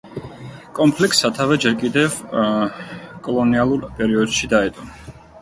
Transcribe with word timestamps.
კონფლიქტს 0.77 1.19
სათავე 1.25 1.57
ჯერ 1.65 1.75
კიდევ 1.83 2.15
კოლონიალურ 3.29 3.87
პერიოდში 4.01 4.53
დაედო. 4.57 4.91